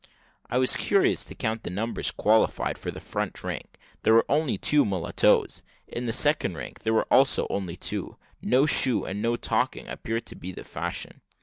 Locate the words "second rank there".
6.11-6.93